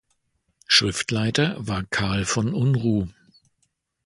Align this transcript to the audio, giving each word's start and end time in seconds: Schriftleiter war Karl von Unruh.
Schriftleiter 0.65 1.57
war 1.59 1.83
Karl 1.83 2.25
von 2.25 2.55
Unruh. 2.55 3.07